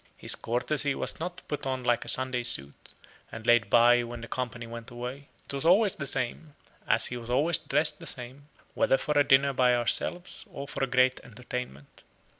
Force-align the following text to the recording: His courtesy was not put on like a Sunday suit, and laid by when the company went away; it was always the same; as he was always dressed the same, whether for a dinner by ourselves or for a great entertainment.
His 0.17 0.33
courtesy 0.33 0.95
was 0.95 1.19
not 1.19 1.43
put 1.47 1.67
on 1.67 1.83
like 1.83 2.03
a 2.03 2.07
Sunday 2.07 2.41
suit, 2.43 2.95
and 3.31 3.45
laid 3.45 3.69
by 3.69 4.01
when 4.01 4.21
the 4.21 4.27
company 4.27 4.65
went 4.65 4.89
away; 4.89 5.27
it 5.45 5.53
was 5.53 5.63
always 5.63 5.95
the 5.95 6.07
same; 6.07 6.55
as 6.87 7.05
he 7.05 7.17
was 7.17 7.29
always 7.29 7.59
dressed 7.59 7.99
the 7.99 8.07
same, 8.07 8.47
whether 8.73 8.97
for 8.97 9.11
a 9.15 9.23
dinner 9.23 9.53
by 9.53 9.75
ourselves 9.75 10.43
or 10.49 10.67
for 10.67 10.83
a 10.83 10.87
great 10.87 11.19
entertainment. 11.23 12.01